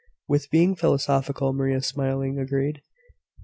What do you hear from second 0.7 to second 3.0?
philosophical," Maria smilingly agreed.